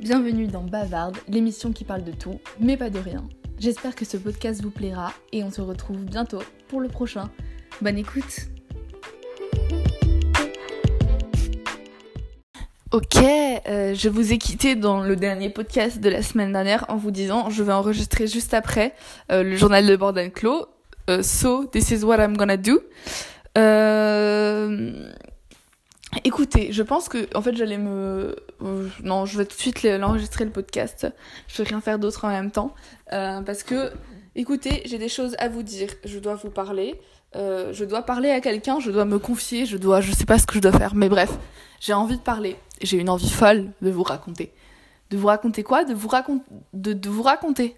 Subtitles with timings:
[0.00, 3.28] Bienvenue dans Bavarde, l'émission qui parle de tout, mais pas de rien.
[3.58, 7.30] J'espère que ce podcast vous plaira et on se retrouve bientôt pour le prochain.
[7.82, 8.48] Bonne écoute
[12.92, 16.96] Ok, euh, je vous ai quitté dans le dernier podcast de la semaine dernière en
[16.96, 18.94] vous disant je vais enregistrer juste après
[19.30, 20.64] euh, le journal de Borden Clos.
[21.10, 22.80] Euh, so, this is what I'm gonna do.
[26.24, 28.36] Écoutez, je pense que en fait j'allais me
[29.04, 31.06] non, je vais tout de suite l'enregistrer le podcast.
[31.46, 32.74] Je vais rien faire d'autre en même temps
[33.10, 33.92] parce que
[34.34, 35.90] écoutez, j'ai des choses à vous dire.
[36.04, 37.00] Je dois vous parler.
[37.34, 40.46] je dois parler à quelqu'un, je dois me confier, je dois, je sais pas ce
[40.46, 41.30] que je dois faire, mais bref,
[41.78, 44.52] j'ai envie de parler j'ai une envie folle de vous raconter.
[45.10, 45.84] De vous raconter quoi?
[45.84, 46.44] De vous raconter.
[46.72, 47.76] De, de vous raconter.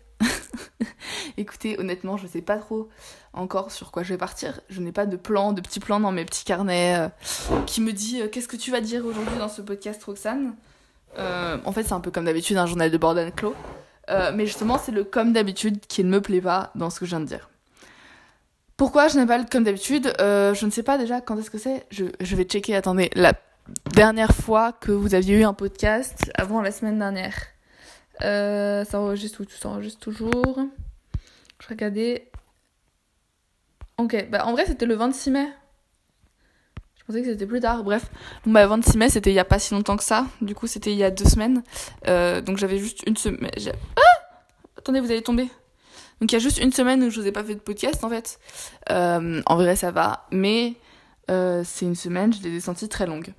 [1.36, 2.88] Écoutez, honnêtement, je sais pas trop
[3.32, 4.60] encore sur quoi je vais partir.
[4.68, 7.08] Je n'ai pas de plan, de petits plans dans mes petits carnets euh,
[7.66, 10.54] qui me dit euh, qu'est-ce que tu vas dire aujourd'hui dans ce podcast, Roxane.
[11.18, 13.54] Euh, en fait, c'est un peu comme d'habitude un journal de Borden Clos.
[14.34, 17.10] mais justement, c'est le comme d'habitude qui ne me plaît pas dans ce que je
[17.10, 17.48] viens de dire.
[18.76, 21.58] Pourquoi je n'ai pas le comme d'habitude Je ne sais pas déjà quand est-ce que
[21.58, 21.86] c'est.
[21.90, 23.10] Je vais checker, attendez.
[23.14, 23.34] La
[23.94, 27.51] dernière fois que vous aviez eu un podcast avant la semaine dernière.
[28.20, 30.58] Euh, ça enregistre ou ça enregistre toujours.
[31.60, 32.30] Je regardais.
[33.98, 35.48] Ok, bah en vrai c'était le 26 mai.
[36.96, 37.84] Je pensais que c'était plus tard.
[37.84, 38.10] Bref,
[38.44, 40.26] donc bah 26 mai c'était il y a pas si longtemps que ça.
[40.40, 41.62] Du coup c'était il y a deux semaines.
[42.08, 43.50] Euh, donc j'avais juste une semaine.
[43.96, 44.00] Ah
[44.78, 45.48] Attendez, vous allez tomber.
[46.20, 48.04] Donc il y a juste une semaine où je vous ai pas fait de podcast
[48.04, 48.38] en fait.
[48.90, 50.74] Euh, en vrai ça va, mais
[51.28, 53.32] c'est une semaine, je les ai senties très longues.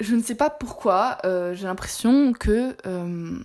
[0.00, 2.76] Je ne sais pas pourquoi, euh, j'ai l'impression que.
[2.86, 3.38] Euh,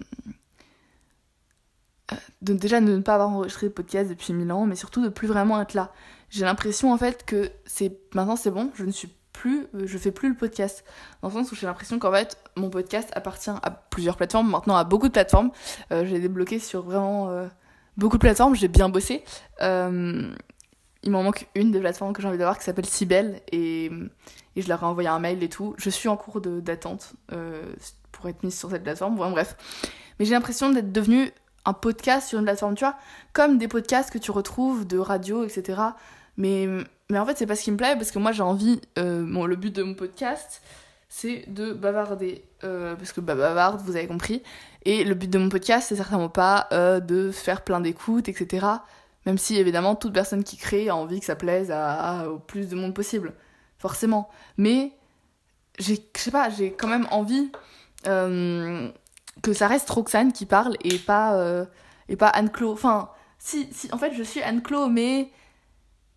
[2.41, 5.27] déjà de ne pas avoir enregistré de podcast depuis mille ans, mais surtout de plus
[5.27, 5.91] vraiment être là.
[6.29, 10.11] J'ai l'impression en fait que c'est maintenant c'est bon, je ne suis plus, je fais
[10.11, 10.83] plus le podcast.
[11.21, 14.75] Dans le sens où j'ai l'impression qu'en fait mon podcast appartient à plusieurs plateformes, maintenant
[14.75, 15.51] à beaucoup de plateformes.
[15.89, 17.47] j'ai débloqué sur vraiment
[17.97, 19.23] beaucoup de plateformes, j'ai bien bossé
[21.03, 23.91] il m'en manque une des plateformes que j'ai envie d'avoir qui s'appelle Cybelle et,
[24.55, 25.75] je leur ai envoyé un mail et tout.
[25.77, 27.73] Je suis en cours d'attente euh,
[28.11, 29.15] pour être mise sur cette plateforme.
[29.15, 29.55] Bref.
[30.19, 31.31] Mais j'ai l'impression d'être devenue
[31.65, 32.95] un podcast sur une plateforme, tu vois,
[33.33, 35.81] comme des podcasts que tu retrouves de radio, etc.
[36.37, 36.67] Mais,
[37.09, 38.79] mais en fait, c'est pas ce qui me plaît parce que moi j'ai envie.
[38.99, 40.61] Euh, bon, le but de mon podcast,
[41.09, 42.43] c'est de bavarder.
[42.63, 44.43] Euh, parce que bah, bavarde, vous avez compris.
[44.85, 48.67] Et le but de mon podcast, c'est certainement pas de faire plein d'écoutes, etc.
[49.25, 52.67] Même si évidemment toute personne qui crée a envie que ça plaise à, au plus
[52.67, 53.33] de monde possible,
[53.77, 54.29] forcément.
[54.57, 54.91] Mais
[55.79, 57.51] je sais pas, j'ai quand même envie
[58.07, 58.89] euh,
[59.41, 61.65] que ça reste Roxane qui parle et pas euh,
[62.09, 62.71] et pas Anne Clo.
[62.73, 65.31] Enfin, si, si, en fait je suis Anne Clo, mais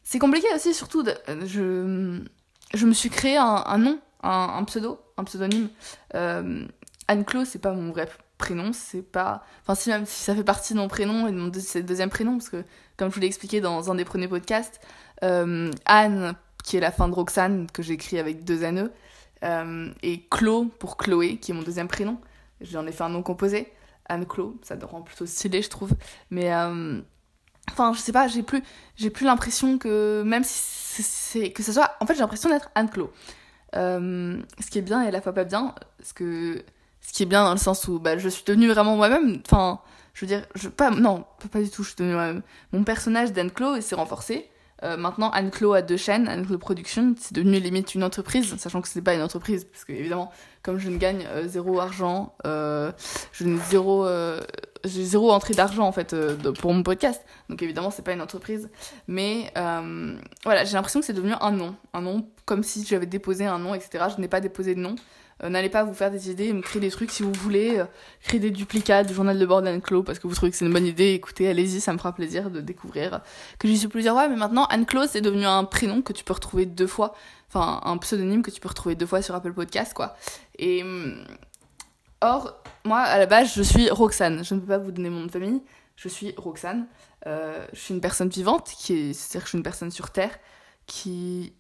[0.03, 1.05] c'est compliqué aussi, surtout.
[1.45, 5.69] Je me suis créé un, un nom, un, un, pseudo, un pseudonyme.
[6.15, 6.67] Euh,
[7.09, 8.09] Anne Clo, c'est pas mon vrai
[8.39, 9.43] prénom, c'est pas.
[9.63, 12.39] Enfin, si même si ça fait partie de mon prénom et de mon deuxième prénom,
[12.39, 12.65] parce que,
[12.97, 14.81] comme je vous l'ai expliqué dans un des premiers podcasts,
[15.23, 18.91] euh, Anne, qui est la fin de Roxane, que j'ai écrit avec deux N
[19.45, 22.19] euh, et Clo pour Chloé, qui est mon deuxième prénom.
[22.61, 23.73] J'en ai fait un nom composé.
[24.09, 25.93] Anne Clo, ça rend plutôt stylé, je trouve.
[26.31, 26.53] Mais.
[26.53, 27.01] Euh,
[27.71, 28.63] enfin, je sais pas, j'ai plus,
[28.97, 30.23] j'ai plus l'impression que.
[30.25, 31.53] Même si c'est.
[31.53, 31.97] Que ce soit.
[32.01, 33.13] En fait, j'ai l'impression d'être Anne Clo.
[33.75, 36.65] Euh, ce qui est bien et à la fois pas bien, parce que
[37.07, 39.41] ce qui est bien dans le sens où bah, je suis devenue vraiment moi-même.
[39.47, 39.81] Enfin,
[40.13, 42.43] je veux dire, je, pas, non, pas, du tout, je suis devenue moi-même.
[42.73, 44.51] Mon personnage d'Anne-Clo s'est renforcé.
[44.83, 48.89] Euh, maintenant, Anne-Clo a deux chaînes, Anne-Clo Production, c'est devenu limite une entreprise, sachant que
[48.89, 50.31] ce n'est pas une entreprise, parce que évidemment,
[50.63, 52.93] comme je ne gagne euh, zéro argent, euh,
[53.33, 54.07] je n'ai zéro,
[54.87, 56.15] j'ai zéro entrée d'argent en fait
[56.61, 58.71] pour mon podcast, donc évidemment, c'est pas une entreprise.
[59.09, 59.53] Mais
[60.45, 63.59] voilà, j'ai l'impression que c'est devenu un nom, un nom comme si j'avais déposé un
[63.59, 64.07] nom, etc.
[64.15, 64.97] Je n'ai pas déposé de nom.
[65.43, 67.85] Euh, n'allez pas vous faire des idées, me créer des trucs si vous voulez, euh,
[68.23, 70.73] créer des duplicats du journal de bord Anne-Clo parce que vous trouvez que c'est une
[70.73, 71.13] bonne idée.
[71.13, 73.21] Écoutez, allez-y, ça me fera plaisir de découvrir
[73.59, 74.29] que j'y suis plusieurs fois.
[74.29, 77.15] Mais maintenant, Anne-Clo, c'est devenu un prénom que tu peux retrouver deux fois,
[77.49, 80.17] enfin un pseudonyme que tu peux retrouver deux fois sur Apple Podcast, quoi.
[80.59, 81.23] Et hum,
[82.21, 84.45] or, moi, à la base, je suis Roxane.
[84.45, 85.63] Je ne peux pas vous donner mon nom de famille.
[85.97, 86.87] Je suis Roxane.
[87.27, 90.11] Euh, je suis une personne vivante, qui est, c'est-à-dire que je suis une personne sur
[90.11, 90.39] Terre
[90.87, 91.53] qui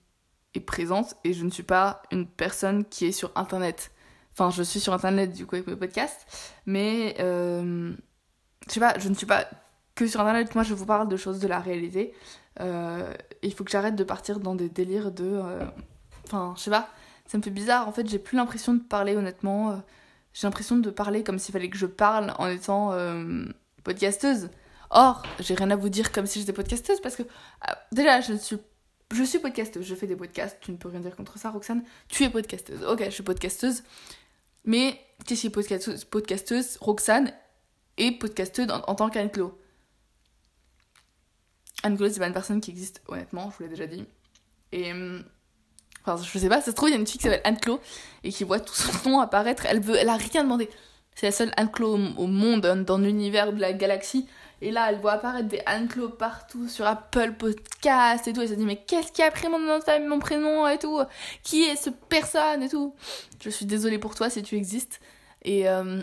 [0.64, 3.90] présente et je ne suis pas une personne qui est sur internet.
[4.32, 6.26] Enfin, je suis sur internet du coup avec mes podcasts,
[6.64, 7.92] mais euh,
[8.66, 9.46] je sais pas, je ne suis pas
[9.94, 10.54] que sur internet.
[10.54, 12.14] Moi, je vous parle de choses de la réalité.
[12.60, 13.12] Euh,
[13.42, 15.42] il faut que j'arrête de partir dans des délires de.
[16.24, 16.88] Enfin, je sais pas,
[17.26, 17.88] ça me fait bizarre.
[17.88, 19.82] En fait, j'ai plus l'impression de parler honnêtement.
[20.36, 22.92] J'ai l'impression de parler comme s'il fallait que je parle en étant
[23.84, 24.50] podcasteuse.
[24.90, 27.22] Or, j'ai rien à vous dire comme si j'étais podcasteuse parce que
[27.90, 28.58] déjà, je suis
[29.14, 31.84] je suis podcasteuse, je fais des podcasts, tu ne peux rien dire contre ça, Roxane.
[32.08, 32.84] Tu es podcasteuse.
[32.84, 33.82] Ok, je suis podcasteuse.
[34.64, 36.76] Mais qu'est-ce qui est podcasteuse, podcasteuse?
[36.82, 37.32] Roxane
[37.96, 39.58] est podcasteuse en, tant qu'Anne-Clo.
[41.82, 44.04] Anne-Clo, c'est pas une personne qui existe, honnêtement, je vous l'ai déjà dit.
[44.72, 44.92] Et.
[46.06, 47.80] Enfin, je sais pas, ça se trouve, il y a une fille qui s'appelle Anne-Clo
[48.22, 49.66] et qui voit tout son nom apparaître.
[49.66, 50.70] Elle veut, elle a rien demandé.
[51.14, 54.26] C'est la seule Anne-Clo au, monde, dans, dans l'univers de la galaxie.
[54.62, 58.40] Et là, elle voit apparaître des Anne-Clo partout sur Apple Podcast et tout.
[58.40, 61.00] Elle se dit, mais qu'est-ce qui a pris mon nom mon prénom et tout?
[61.42, 62.94] Qui est ce personne et tout?
[63.42, 65.00] Je suis désolée pour toi si tu existes.
[65.42, 66.02] Et euh,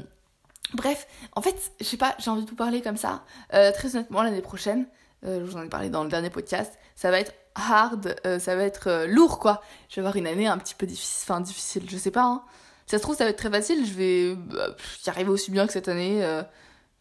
[0.74, 3.24] bref, en fait, je sais pas, j'ai envie de vous parler comme ça.
[3.54, 4.86] Euh, très honnêtement, l'année prochaine,
[5.26, 8.40] euh, je vous en ai parlé dans le dernier podcast, ça va être hard, euh,
[8.40, 9.62] ça va être euh, lourd quoi.
[9.90, 12.24] Je vais avoir une année un petit peu difficile, enfin difficile, je sais pas.
[12.24, 12.44] Hein.
[12.86, 14.74] Si ça se trouve, ça va être très facile, je vais euh,
[15.06, 16.44] y arriver aussi bien que cette année, euh,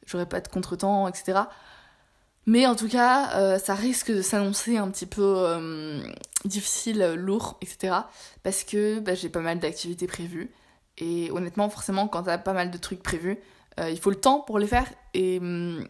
[0.07, 1.41] j'aurai pas de contretemps, etc.
[2.47, 6.03] Mais en tout cas, euh, ça risque de s'annoncer un petit peu
[6.45, 7.95] difficile, lourd, etc.
[8.43, 10.53] Parce que bah, j'ai pas mal d'activités prévues.
[10.99, 13.39] Et honnêtement, forcément, quand t'as pas mal de trucs prévus,
[13.79, 14.87] il faut le temps pour les faire.
[15.15, 15.87] Et hum,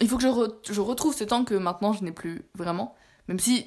[0.00, 2.94] il faut que je retrouve ce temps que maintenant je n'ai plus vraiment.
[3.32, 3.66] Même si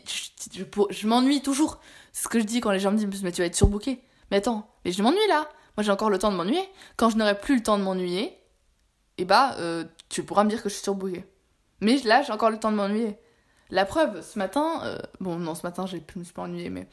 [0.54, 1.80] je, m'ennuie toujours.
[2.14, 4.00] C'est ce que je dis quand les gens me disent Mais tu vas être surbooké.
[4.30, 5.50] Mais attends, mais je m'ennuie là.
[5.76, 6.62] Moi j'ai encore le temps de m'ennuyer.
[6.98, 8.38] Quand je n'aurai plus le temps de m'ennuyer,
[9.18, 11.26] et bah euh, tu pourras me dire que je suis surbooké.
[11.82, 13.18] Mais là j'ai encore le temps de m'ennuyer.
[13.72, 16.88] La preuve, ce matin, euh, bon non, ce matin je me suis pas ennuyée, mais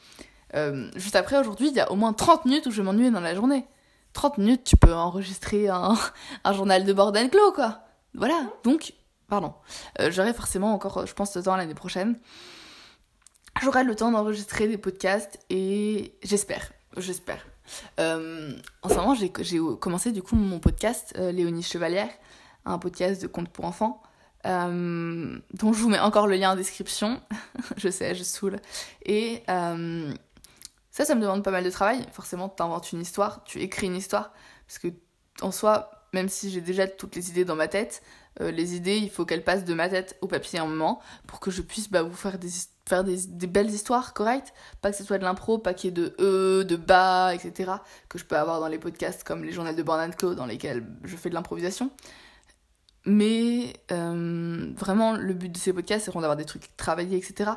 [0.55, 3.21] euh, juste après aujourd'hui, il y a au moins 30 minutes où je m'ennuyais dans
[3.21, 3.67] la journée.
[4.13, 5.93] 30 minutes, tu peux enregistrer un,
[6.53, 7.81] journal de bord d'Anne-Clo, quoi.
[8.15, 8.93] Voilà, donc,
[9.27, 9.53] pardon.
[10.09, 12.17] J'aurai forcément encore, je pense, le temps l'année prochaine.
[13.61, 17.45] J'aurai le temps d'enregistrer des podcasts et j'espère, j'espère.
[17.99, 18.51] Euh,
[18.81, 19.29] en ce moment, j'ai
[19.79, 22.09] commencé du coup mon podcast, euh, Léonie Chevalière,
[22.65, 24.01] un podcast de contes pour enfants,
[24.45, 27.21] euh, dont je vous mets encore le lien en description.
[27.77, 28.59] je sais, je saoule.
[29.05, 32.05] Et ça, ça me demande pas mal de travail.
[32.11, 34.33] Forcément, tu inventes une histoire, tu écris une histoire.
[34.67, 34.87] Parce que,
[35.41, 38.03] en soi, même si j'ai déjà toutes les idées dans ma tête,
[38.41, 41.39] euh, les idées, il faut qu'elles passent de ma tête au papier un moment pour
[41.39, 42.49] que je puisse bah, vous faire des,
[42.87, 44.53] faire des, belles histoires correctes.
[44.81, 47.73] Pas que ce soit de l'impro, pas qu'il y ait de E, de bas, etc.
[48.09, 50.85] que je peux avoir dans les podcasts comme les journaux de Born Co dans lesquels
[51.03, 51.91] je fais de l'improvisation.
[53.05, 57.51] Mais euh, vraiment, le but de ces podcasts, c'est d'avoir des trucs travaillés, etc.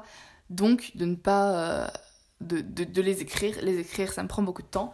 [0.51, 1.85] Donc, de ne pas.
[1.85, 1.89] euh,
[2.41, 3.57] de, les écrire.
[3.63, 4.93] Les écrire, ça me prend beaucoup de temps.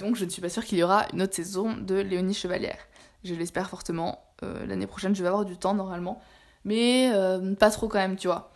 [0.00, 2.78] Donc, je ne suis pas sûre qu'il y aura une autre saison de Léonie Chevalière.
[3.26, 4.24] Je l'espère fortement.
[4.42, 6.20] Euh, L'année prochaine, je vais avoir du temps normalement.
[6.64, 8.52] Mais euh, pas trop quand même, tu vois.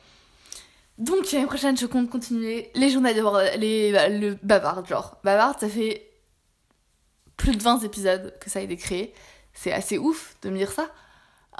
[0.98, 5.16] Donc, l'année prochaine, je compte continuer les journaux de les, bah, le bavard, genre.
[5.24, 6.10] Bavard, ça fait
[7.36, 9.14] plus de 20 épisodes que ça a été créé.
[9.54, 10.90] C'est assez ouf de me dire ça.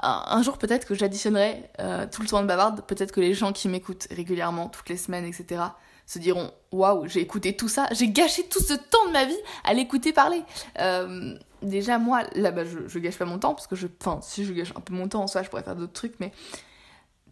[0.03, 2.85] Un, un jour, peut-être que j'additionnerai euh, tout le temps de bavarde.
[2.85, 5.61] Peut-être que les gens qui m'écoutent régulièrement, toutes les semaines, etc.,
[6.05, 9.37] se diront Waouh, j'ai écouté tout ça, j'ai gâché tout ce temps de ma vie
[9.63, 10.41] à l'écouter parler.
[10.79, 13.87] Euh, déjà, moi, là, bah, je, gâche pas mon temps, parce que je.
[13.99, 16.19] Enfin, si je gâche un peu mon temps en soi, je pourrais faire d'autres trucs,
[16.19, 16.31] mais.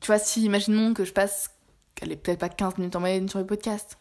[0.01, 1.51] Tu vois, si, imaginons que je passe.
[2.01, 3.97] Elle est peut-être pas 15 minutes en moyenne sur le podcast.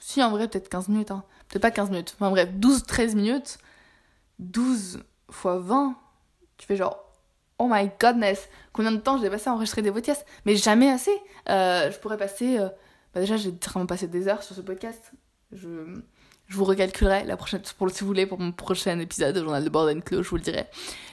[0.00, 1.24] Si, en vrai, peut-être 15 minutes, hein.
[1.48, 2.14] Peut-être pas 15 minutes.
[2.18, 3.58] Enfin, bref, 12-13 minutes.
[4.38, 5.00] 12
[5.30, 5.96] fois 20,
[6.56, 7.00] tu fais genre.
[7.58, 10.26] Oh my godness, combien de temps j'ai passé à enregistrer des podcasts?
[10.44, 11.16] Mais jamais assez.
[11.48, 12.58] Euh, je pourrais passer.
[12.58, 12.68] euh,
[13.14, 15.12] bah déjà, j'ai vraiment passé des heures sur ce podcast.
[15.52, 16.00] Je,
[16.48, 19.64] je vous recalculerai la prochaine, pour, si vous voulez, pour mon prochain épisode de Journal
[19.64, 20.66] de Bord Clos, je vous le dirai.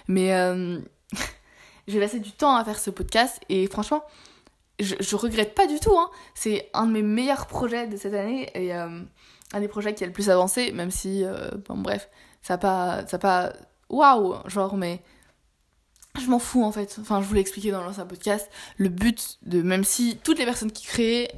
[0.08, 0.80] Mais euh,
[1.88, 4.04] j'ai passé du temps à faire ce podcast et franchement,
[4.80, 5.98] je, regrette pas du tout.
[5.98, 6.10] Hein.
[6.34, 9.02] C'est un de mes meilleurs projets de cette année et euh,
[9.54, 12.10] un des projets qui a le plus avancé, même si, euh, bon, bref,
[12.42, 13.06] ça pas.
[13.08, 13.54] Ça pas
[13.90, 15.02] Waouh Genre, mais
[16.18, 16.98] je m'en fous en fait.
[17.02, 18.50] Enfin, je vous l'ai expliqué dans l'ancien podcast.
[18.78, 21.30] Le but de, même si toutes les personnes qui créent,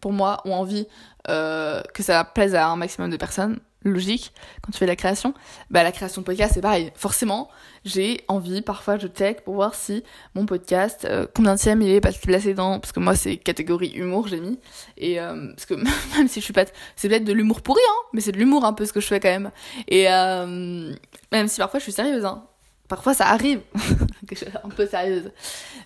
[0.00, 0.86] pour moi, ont envie
[1.28, 4.96] euh, que ça plaise à un maximum de personnes, logique, quand tu fais de la
[4.96, 5.32] création,
[5.70, 6.92] bah la création de podcast c'est pareil.
[6.94, 7.48] Forcément,
[7.84, 10.04] j'ai envie, parfois je check pour voir si
[10.34, 14.28] mon podcast, euh, combien de il est placé dans, parce que moi c'est catégorie humour
[14.28, 14.58] j'ai mis,
[14.96, 15.74] et euh, parce que
[16.16, 16.64] même si je suis pas,
[16.96, 19.06] c'est peut-être de l'humour pourri, hein, mais c'est de l'humour un peu ce que je
[19.06, 19.50] fais quand même.
[19.88, 22.46] Et même si parfois je suis sérieuse, hein.
[22.88, 23.60] Parfois ça arrive
[24.26, 25.30] que je suis un peu sérieuse.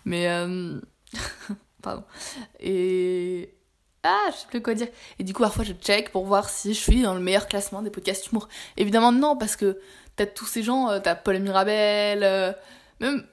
[0.04, 0.26] Mais
[1.82, 2.04] pardon.
[2.60, 3.54] Et
[4.04, 4.88] ah, je sais plus quoi dire.
[5.18, 7.80] Et du coup, parfois, je check pour voir si je suis dans le meilleur classement
[7.80, 8.48] des podcasts humour.
[8.76, 9.80] Évidemment, non, parce que
[10.16, 12.52] t'as tous ces gens, euh, t'as Paul Mirabel, euh,
[13.00, 13.26] même,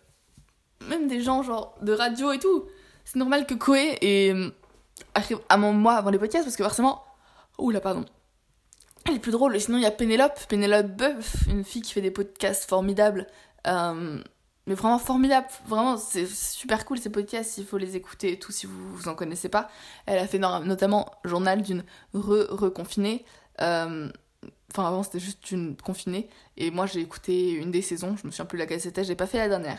[0.87, 2.65] même des gens genre de radio et tout.
[3.03, 4.49] C'est normal que Koé et, euh,
[5.13, 7.03] arrive à mon moi avant les podcasts, parce que forcément.
[7.57, 8.05] Ouh là, pardon.
[9.05, 9.59] Elle est plus drôle.
[9.59, 13.27] Sinon, il y a Pénélope, Pénélope Boeuf, une fille qui fait des podcasts formidables.
[14.67, 18.51] Mais vraiment formidable, vraiment c'est super cool ces podcasts, il faut les écouter et tout
[18.51, 19.69] si vous, vous en connaissez pas.
[20.05, 23.25] Elle a fait no- notamment Journal d'une re-reconfinée.
[23.61, 24.09] Euh,
[24.73, 26.29] Enfin, avant, c'était juste une confinée.
[26.55, 28.15] Et moi, j'ai écouté une des saisons.
[28.15, 29.03] Je me souviens plus laquelle c'était.
[29.03, 29.77] J'ai pas fait la dernière.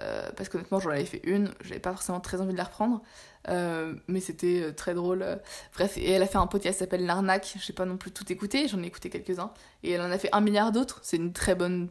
[0.00, 1.50] Euh, parce qu'honnêtement, j'en avais fait une.
[1.64, 3.02] J'avais pas forcément très envie de la reprendre.
[3.48, 5.26] Euh, mais c'était euh, très drôle.
[5.74, 7.56] Bref, et elle a fait un podcast qui s'appelle L'arnaque.
[7.60, 8.68] J'ai pas non plus tout écouté.
[8.68, 9.52] J'en ai écouté quelques-uns.
[9.82, 11.00] Et elle en a fait un milliard d'autres.
[11.02, 11.90] C'est une très bonne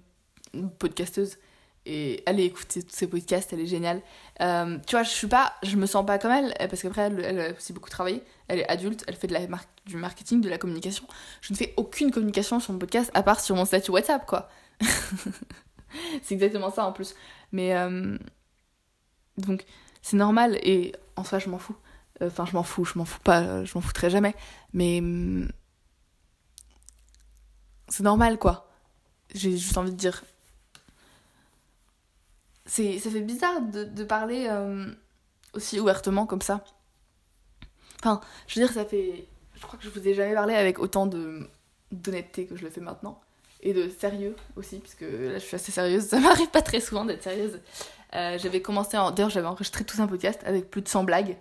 [0.80, 1.38] podcasteuse
[1.88, 4.02] et allez écouter tous ces podcasts, elle est géniale.
[4.42, 7.24] Euh, tu vois, je suis pas, je me sens pas comme elle, parce qu'après, elle,
[7.24, 8.22] elle, a aussi beaucoup travaillé.
[8.50, 9.40] Elle est adulte, elle fait de la
[9.86, 11.06] du marketing, de la communication.
[11.42, 14.50] Je ne fais aucune communication sur mon podcast, à part sur mon statut WhatsApp, quoi.
[16.22, 17.16] c'est exactement ça en plus.
[17.54, 18.18] Mais, euh,
[19.38, 19.66] donc,
[20.02, 21.78] c'est normal, et en soi, je m'en fous.
[22.22, 24.36] Enfin, je m'en fous, je m'en fous pas, je m'en foutrai jamais.
[24.74, 25.02] Mais,
[27.88, 28.70] c'est normal, quoi.
[29.34, 30.24] J'ai juste envie de dire,
[32.68, 34.86] c'est ça fait bizarre de, parler euh,
[35.54, 36.64] aussi ouvertement comme ça.
[38.00, 39.26] Enfin, je veux dire, ça fait.
[39.56, 41.48] Je crois que je vous ai jamais parlé avec autant de
[41.92, 43.22] d'honnêteté que je le fais maintenant.
[43.62, 46.06] Et de sérieux aussi, puisque là je suis assez sérieuse.
[46.06, 47.60] Ça m'arrive pas très souvent d'être sérieuse.
[48.14, 49.12] Euh, j'avais commencé en.
[49.12, 51.38] D'ailleurs, j'avais enregistré tout un podcast avec plus de 100 blagues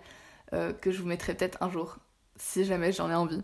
[0.53, 1.97] euh, que je vous mettrai peut-être un jour,
[2.37, 3.41] si jamais j'en ai envie.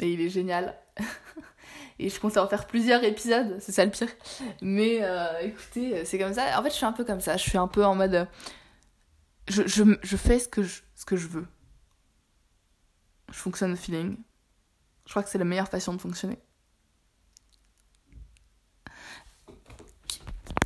[0.00, 0.76] Et il est génial.
[1.98, 4.08] Et je compte en faire plusieurs épisodes, c'est ça le pire.
[4.60, 6.58] Mais euh, écoutez, c'est comme ça.
[6.58, 7.36] En fait, je suis un peu comme ça.
[7.36, 8.26] Je suis un peu en mode.
[9.48, 11.46] Je, je, je fais ce que je, ce que je veux.
[13.30, 14.16] Je fonctionne au feeling.
[15.06, 16.38] Je crois que c'est la meilleure façon de fonctionner.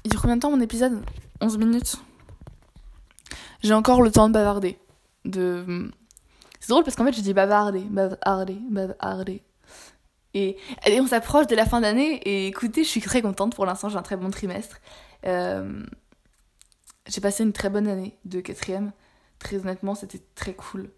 [0.04, 1.04] Il dure combien de temps mon épisode?
[1.40, 1.97] 11 minutes.
[3.62, 4.78] J'ai encore le temps de bavarder.
[5.25, 5.90] De...
[6.61, 9.42] C'est drôle parce qu'en fait, je dis bavarder, bavarder, bavarder.
[10.37, 10.59] Et,
[11.00, 13.97] on s'approche de la fin d'année et écoutez, je suis très contente pour l'instant, j'ai
[13.97, 14.81] un très bon trimestre.
[15.25, 15.83] Euh,
[17.07, 18.93] j'ai passé une très bonne année de quatrième.
[19.38, 20.90] Très honnêtement, c'était très cool.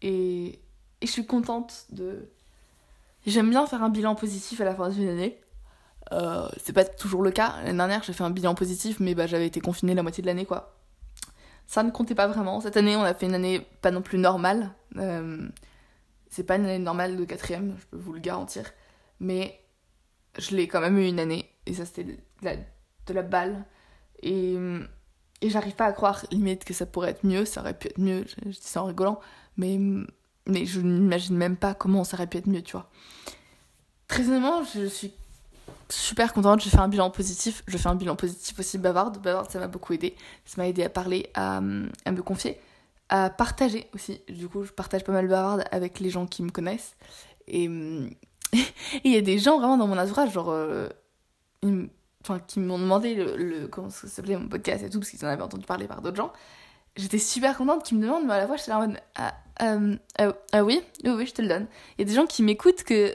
[0.00, 0.60] Et,
[1.02, 2.30] je suis contente de...
[3.26, 5.42] J'aime bien faire un bilan positif à la fin d'une année.
[6.12, 7.56] Euh, c'est pas toujours le cas.
[7.64, 10.26] L'année dernière, j'ai fait un bilan positif, mais bah, j'avais été confinée la moitié de
[10.26, 10.74] l'année, quoi.
[11.66, 12.62] Ça ne comptait pas vraiment.
[12.62, 14.70] Cette année, on a fait une année pas non plus normale.
[14.96, 15.46] Euh,
[16.30, 18.72] c'est pas une année normale de quatrième, je peux vous le garantir
[19.20, 19.60] mais
[20.38, 23.64] je l'ai quand même eu une année, et ça c'était de la, balle.
[24.22, 24.56] Et,
[25.40, 27.98] et j'arrive pas à croire, limite, que ça pourrait être mieux, ça aurait pu être
[27.98, 29.20] mieux, je, dis ça en rigolant,
[29.56, 29.78] mais,
[30.46, 32.90] mais je n'imagine même pas comment ça aurait pu être mieux, tu vois.
[34.08, 35.12] Très honnêtement, je suis
[35.88, 39.50] super contente, je fais un bilan positif, je fais un bilan positif aussi bavarde, bavarde
[39.50, 42.58] ça m'a beaucoup aidé, ça m'a aidé à parler, à, à me confier,
[43.08, 46.50] à partager aussi, du coup je partage pas mal bavarde avec les gens qui me
[46.50, 46.96] connaissent,
[47.46, 47.68] et
[49.04, 50.88] il y a des gens vraiment dans mon entourage, genre, euh,
[52.46, 55.42] qui m'ont demandé le, comment ça s'appelait mon podcast et tout, parce qu'ils en avaient
[55.42, 56.32] entendu parler par d'autres gens.
[56.96, 59.34] J'étais super contente qu'ils me demandent, mais à la fois, j'étais là en mode, ah,
[59.62, 61.66] euh, ah, ah, oui, oui, oui, je te le donne.
[61.96, 63.14] Il y a des gens qui m'écoutent que,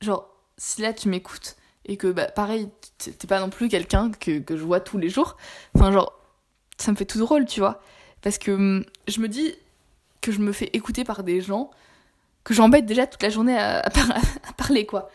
[0.00, 0.28] genre,
[0.58, 4.56] si là tu m'écoutes, et que, bah, pareil, t'es pas non plus quelqu'un que, que
[4.56, 5.36] je vois tous les jours,
[5.74, 6.12] enfin, genre,
[6.78, 7.80] ça me fait tout drôle, tu vois.
[8.22, 9.54] Parce que hum, je me dis
[10.20, 11.70] que je me fais écouter par des gens
[12.44, 13.82] que j'embête déjà toute la journée à,
[14.56, 15.10] parler, quoi.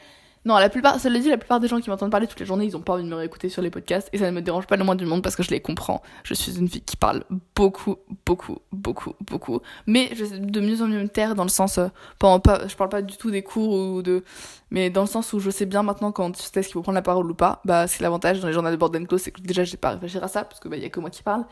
[0.45, 2.45] Non, la plupart, ça le dit, la plupart des gens qui m'entendent parler toute la
[2.45, 4.41] journée, ils ont pas envie de me réécouter sur les podcasts et ça ne me
[4.41, 6.01] dérange pas le moins du monde parce que je les comprends.
[6.24, 9.59] Je suis une fille qui parle beaucoup, beaucoup, beaucoup, beaucoup.
[9.86, 12.75] Mais je de mieux en mieux me taire dans le sens, euh, pas, pas, je
[12.75, 14.24] parle pas du tout des cours ou de,
[14.71, 16.81] mais dans le sens où je sais bien maintenant quand tu sais ce qu'il faut
[16.81, 19.31] prendre la parole ou pas, bah c'est l'avantage dans les journaux de Bord Close, c'est
[19.31, 21.09] que déjà j'ai pas à réfléchir à ça parce que bah y a que moi
[21.09, 21.43] qui parle.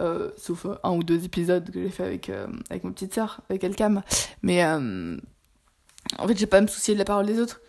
[0.00, 3.14] Euh, sauf euh, un ou deux épisodes que j'ai fait avec, euh, avec ma petite
[3.14, 4.02] sœur, avec Elkam.
[4.42, 7.60] Mais en fait, j'ai pas à me soucier de la parole des autres.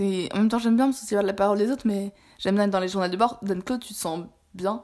[0.00, 2.64] En même temps, j'aime bien me soucier de la parole des autres, mais j'aime bien
[2.64, 3.38] être dans les journaux de bord.
[3.42, 4.24] Dan Claude, tu te sens
[4.54, 4.82] bien.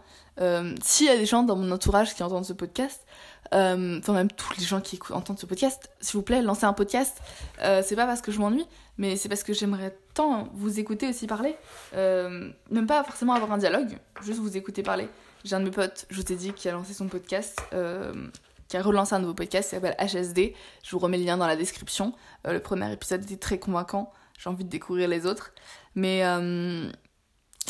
[0.83, 3.07] S'il y a des gens dans mon entourage qui entendent ce podcast,
[3.51, 7.19] enfin même tous les gens qui entendent ce podcast, s'il vous plaît, lancez un podcast.
[7.59, 8.67] c'est pas parce que je m'ennuie,
[8.99, 11.57] mais c'est parce que j'aimerais tant vous écouter aussi parler.
[11.95, 15.09] même pas forcément avoir un dialogue, juste vous écouter parler.
[15.45, 18.29] J'ai un de mes potes, je t'ai dit, qui a lancé son podcast, euh,
[18.69, 20.55] qui a relancé un nouveau podcast, qui s'appelle HSD.
[20.83, 22.13] Je vous remets le lien dans la description.
[22.47, 24.13] Euh, le premier épisode était très convaincant.
[24.39, 25.53] J'ai envie de découvrir les autres.
[25.95, 26.91] Mais euh,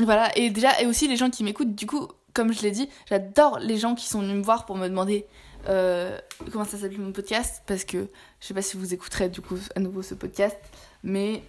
[0.03, 2.89] voilà, et déjà, et aussi les gens qui m'écoutent, du coup, comme je l'ai dit,
[3.09, 5.27] j'adore les gens qui sont venus me voir pour me demander
[5.65, 8.09] comment ça s'appelle mon podcast, parce que
[8.41, 10.57] je sais pas si vous écouterez du coup à nouveau ce podcast,
[11.03, 11.43] mais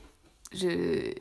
[0.51, 1.13] je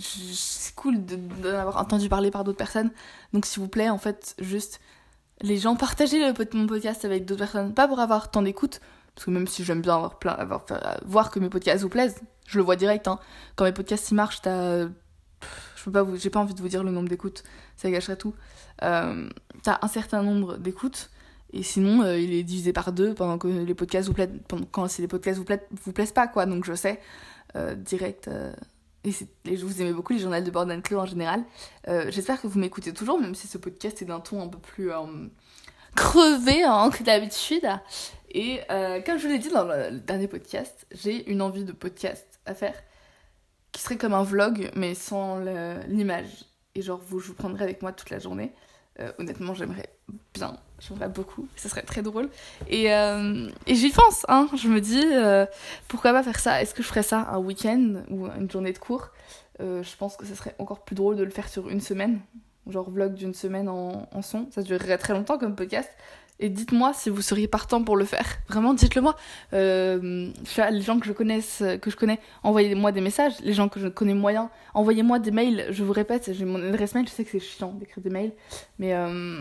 [0.00, 2.90] c'est cool d'en avoir entendu parler par d'autres personnes.
[3.32, 4.80] Donc s'il vous plaît, en fait, juste
[5.42, 7.74] les gens, partagez le, mon podcast avec d'autres personnes.
[7.74, 8.80] Pas pour avoir tant d'écoute,
[9.14, 10.64] parce que même si j'aime bien avoir plein, avoir,
[11.04, 13.08] voir que mes podcasts vous plaisent, je le vois direct.
[13.08, 13.18] Hein.
[13.56, 14.86] Quand mes podcasts y marchent, t'as.
[16.14, 17.42] J'ai pas envie de vous dire le nombre d'écoutes,
[17.76, 18.34] ça gâcherait tout.
[18.82, 19.28] Euh,
[19.64, 21.10] t'as un certain nombre d'écoutes,
[21.52, 24.30] et sinon euh, il est divisé par deux pendant que les podcasts vous plaisent,
[24.70, 26.46] quand les podcasts vous plaisent, vous plaisent pas quoi.
[26.46, 27.00] Donc je sais
[27.56, 28.30] euh, direct
[29.04, 29.12] et,
[29.56, 31.44] je vous aimais beaucoup les journaux de bord Clos en général.
[31.88, 34.58] Euh, j'espère que vous m'écoutez toujours, même si ce podcast est d'un ton un peu
[34.58, 34.90] plus
[35.94, 37.68] crevé hein, que d'habitude.
[38.30, 38.60] Et
[39.04, 42.54] comme je vous l'ai dit dans le dernier podcast, j'ai une envie de podcast à
[42.54, 42.74] faire
[43.72, 45.38] qui serait comme un vlog, mais sans
[45.88, 46.44] l'image.
[46.74, 48.52] Et genre, vous, je vous prendrai avec moi toute la journée.
[49.00, 49.88] Euh, honnêtement, j'aimerais
[50.34, 52.28] bien, j'aimerais beaucoup, ce serait très drôle.
[52.68, 54.48] Et, euh, j'y pense, hein.
[54.54, 55.46] je me dis, euh,
[55.88, 56.60] pourquoi pas faire ça?
[56.60, 59.10] Est-ce que je ferais ça un week-end ou une journée de cours?
[59.60, 62.18] Je pense que ce serait encore plus drôle de le faire sur une semaine,
[62.66, 64.48] genre vlog d'une semaine en, en son.
[64.50, 65.88] Ça durerait très longtemps comme podcast.
[66.42, 68.26] Et dites-moi si vous seriez partant pour le faire.
[68.48, 69.16] Vraiment, dites-le moi.
[69.52, 70.28] Euh,
[70.70, 73.34] les gens que je connaisse, que je connais, envoyez-moi des messages.
[73.44, 75.66] Les gens que je connais moyen, envoyez-moi des mails.
[75.70, 77.06] Je vous répète, j'ai mon adresse mail.
[77.06, 78.32] Je sais que c'est chiant d'écrire des mails,
[78.80, 79.40] mais euh,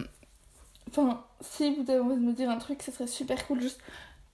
[0.89, 3.61] enfin, si vous avez envie de me dire un truc, ce serait super cool.
[3.61, 3.81] Juste,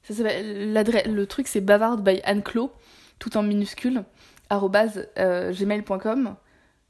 [0.04, 2.74] ça le truc c'est bavarde by Anne Clo,
[3.18, 4.04] tout en minuscule,
[4.52, 6.36] euh, gmail.com.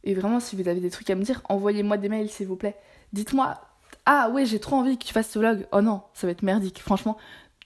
[0.03, 2.55] Et vraiment, si vous avez des trucs à me dire, envoyez-moi des mails, s'il vous
[2.55, 2.77] plaît.
[3.13, 3.59] Dites-moi
[4.09, 5.67] ah ouais, j'ai trop envie que tu fasses ce vlog.
[5.73, 6.79] Oh non, ça va être merdique.
[6.79, 7.17] Franchement,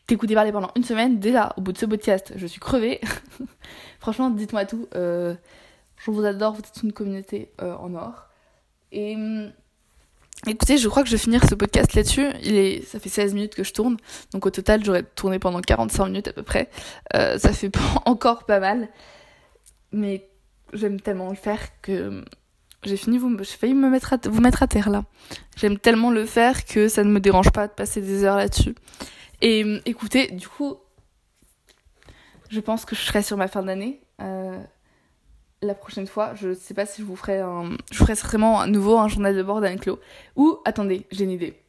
[0.08, 3.00] t'écouter parler pendant une semaine, déjà, au bout de ce podcast, je suis crevée.
[4.00, 4.88] Franchement, dites-moi tout.
[4.96, 5.36] Euh,
[5.98, 8.26] je vous adore, vous êtes une communauté euh, en or.
[8.92, 9.52] Et hum,
[10.48, 12.30] écoutez, je crois que je vais finir ce podcast là-dessus.
[12.42, 13.98] Il est, ça fait 16 minutes que je tourne.
[14.34, 16.72] Donc au total, j'aurais tourné pendant 45 minutes à peu près.
[17.14, 17.72] Euh, ça fait
[18.06, 18.90] encore pas mal.
[19.92, 20.28] Mais
[20.74, 22.24] j'aime tellement le faire que
[22.84, 25.04] j'ai fini, vous, j'ai failli me mettre à, vous mettre à terre là.
[25.56, 28.76] J'aime tellement le faire que ça ne me dérange pas de passer des heures là-dessus.
[29.42, 30.78] Et euh, écoutez, du coup,
[32.50, 34.02] je pense que je serai sur ma fin d'année.
[34.22, 34.60] Euh,
[35.62, 37.70] la prochaine fois, je sais pas si je vous ferai un.
[37.92, 40.00] Je ferai certainement à nouveau un journal de bord d'Anne-Clo.
[40.36, 41.60] Ou, attendez, j'ai une idée.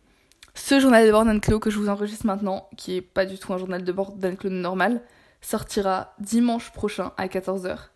[0.55, 3.53] Ce journal de bord d'Anne-Clo que je vous enregistre maintenant, qui est pas du tout
[3.53, 5.03] un journal de bord d'Anne-Clo normal,
[5.43, 7.92] sortira dimanche prochain à 14h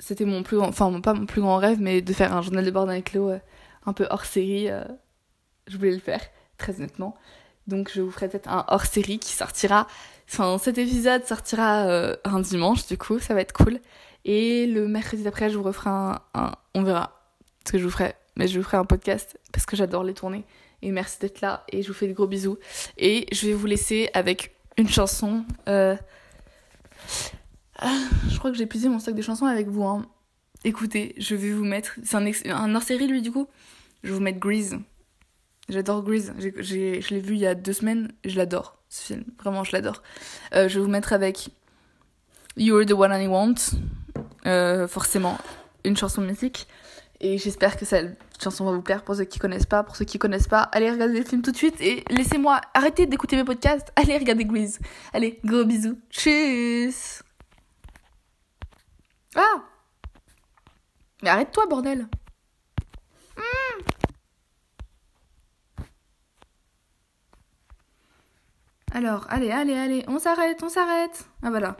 [0.00, 2.64] c'était mon plus grand, enfin pas mon plus grand rêve, mais de faire un journal
[2.64, 3.30] de bord avec Clos
[3.86, 4.68] un peu hors série.
[4.68, 4.84] Euh,
[5.66, 6.20] je voulais le faire,
[6.58, 7.14] très honnêtement.
[7.66, 9.86] Donc je vous ferai peut-être un hors série qui sortira.
[10.28, 13.80] Enfin, cet épisode sortira euh, un dimanche, du coup, ça va être cool.
[14.24, 16.20] Et le mercredi d'après, je vous referai un,
[16.74, 17.20] On verra
[17.66, 18.14] ce que je vous ferai.
[18.36, 20.44] Mais je vous ferai un podcast parce que j'adore les tourner.
[20.82, 21.64] Et merci d'être là.
[21.68, 22.58] Et je vous fais de gros bisous.
[22.96, 25.44] Et je vais vous laisser avec une chanson.
[27.80, 29.84] Ah, je crois que j'ai épuisé mon stock de chansons avec vous.
[29.84, 30.06] Hein.
[30.64, 31.94] Écoutez, je vais vous mettre.
[32.04, 33.48] C'est un, hors-série, lui, du coup.
[34.02, 34.78] Je vais vous mettre Grease.
[35.70, 36.34] J'adore Grease.
[36.38, 38.12] je l'ai vu il y a deux semaines.
[38.24, 39.24] Je l'adore, ce film.
[39.38, 40.02] Vraiment, je l'adore.
[40.54, 41.48] Euh, je vais vous mettre avec
[42.58, 43.54] You're the One I Want.
[44.46, 45.38] Euh, forcément,
[45.84, 46.66] une chanson mythique.
[47.22, 49.82] Et j'espère que cette chanson va vous plaire pour ceux qui connaissent pas.
[49.82, 53.06] Pour ceux qui connaissent pas, allez regarder le film tout de suite et laissez-moi arrêter
[53.06, 53.90] d'écouter mes podcasts.
[53.96, 54.78] Allez regarder Grease.
[55.14, 55.98] Allez, gros bisous.
[56.10, 57.22] Tchuss
[59.36, 59.62] ah
[61.22, 62.08] Mais arrête-toi, bordel
[63.36, 63.82] hmm.
[68.92, 71.24] Alors, allez, allez, allez, on s'arrête, on s'arrête.
[71.42, 71.76] Ah voilà.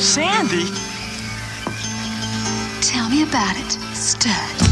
[0.00, 0.72] Sandy?
[2.80, 4.65] Tell me about it, stud.